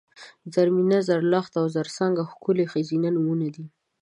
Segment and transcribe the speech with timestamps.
[0.53, 3.65] زرمېنه، زرلښته او زرڅانګه ښکلي ښځینه نومونه دي